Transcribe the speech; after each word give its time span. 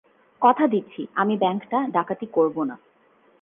কথা 0.41 0.65
দিচ্ছি 0.67 1.01
আমি 1.15 1.33
ব্যাংকটা 1.37 1.79
ডাকাতি 1.87 2.27
করবো 2.31 2.61
না। 2.63 2.75